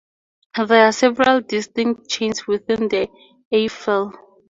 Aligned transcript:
There 0.57 0.87
are 0.87 0.91
several 0.93 1.41
distinct 1.41 2.09
chains 2.09 2.47
within 2.47 2.87
the 2.87 3.07
Eifel. 3.53 4.11